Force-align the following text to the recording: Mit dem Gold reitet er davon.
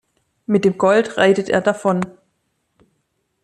Mit 0.47 0.65
dem 0.65 0.79
Gold 0.79 1.17
reitet 1.19 1.47
er 1.47 1.61
davon. 1.61 2.01